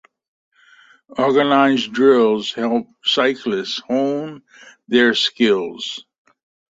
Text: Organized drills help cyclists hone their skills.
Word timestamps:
Organized 1.19 1.93
drills 1.93 2.51
help 2.53 2.87
cyclists 3.05 3.77
hone 3.87 4.41
their 4.87 5.13
skills. 5.13 6.05